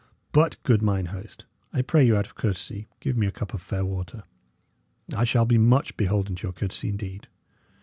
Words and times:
But, 0.31 0.57
good 0.63 0.81
mine 0.81 1.05
host, 1.13 1.45
I 1.71 1.83
pray 1.83 2.03
you 2.03 2.15
of 2.15 2.33
courtesy 2.33 2.87
give 3.01 3.15
me 3.15 3.27
a 3.27 3.31
cup 3.31 3.53
of 3.53 3.61
fair 3.61 3.85
water; 3.85 4.23
I 5.15 5.25
shall 5.25 5.45
be 5.45 5.59
much 5.59 5.95
beholden 5.95 6.33
to 6.37 6.47
your 6.47 6.53
courtesy 6.53 6.89
indeed." 6.89 7.27